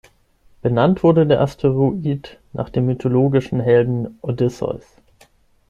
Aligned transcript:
Benannt 0.63 1.03
wurde 1.03 1.27
der 1.27 1.41
Asteroid 1.41 2.39
nach 2.53 2.71
dem 2.71 2.87
mythologischen 2.87 3.59
Helden 3.59 4.17
Odysseus. 4.23 4.95